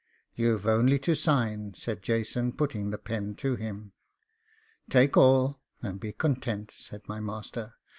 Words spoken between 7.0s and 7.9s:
my master.